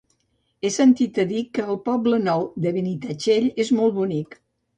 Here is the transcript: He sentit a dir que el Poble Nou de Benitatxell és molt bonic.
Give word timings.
He 0.63 0.69
sentit 0.77 1.19
a 1.23 1.25
dir 1.31 1.43
que 1.57 1.65
el 1.73 1.77
Poble 1.89 2.19
Nou 2.23 2.47
de 2.65 2.73
Benitatxell 2.79 3.47
és 3.67 3.71
molt 3.83 3.97
bonic. 4.01 4.37